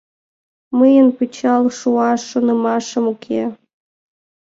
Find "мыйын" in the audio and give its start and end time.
0.77-1.07